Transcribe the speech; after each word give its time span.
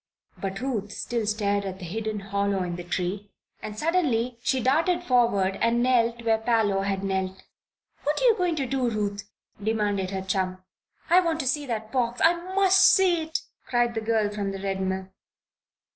But 0.35 0.59
Ruth 0.61 0.91
still 0.91 1.27
stared 1.27 1.63
at 1.63 1.77
the 1.77 1.85
hidden 1.85 2.21
hollow 2.21 2.63
in 2.63 2.75
the 2.75 2.83
tree 2.83 3.29
and 3.61 3.77
suddenly 3.77 4.39
she 4.41 4.59
darted 4.59 5.03
forward 5.03 5.57
and 5.61 5.83
knelt 5.83 6.23
where 6.23 6.39
Parloe 6.39 6.81
had 6.81 7.03
knelt. 7.03 7.43
"What 8.03 8.19
are 8.19 8.23
you 8.23 8.35
going 8.35 8.55
to 8.55 8.65
do, 8.65 8.89
Ruth?" 8.89 9.29
demanded 9.63 10.09
her 10.09 10.23
chum. 10.23 10.63
"I 11.11 11.19
want 11.19 11.39
to 11.41 11.47
see 11.47 11.67
that 11.67 11.91
box 11.91 12.19
I 12.23 12.33
must 12.55 12.83
see 12.83 13.21
it!" 13.21 13.41
cried 13.67 13.93
the 13.93 14.01
girl 14.01 14.31
from 14.31 14.49
the 14.49 14.59
Red 14.59 14.81
Mill. 14.81 15.09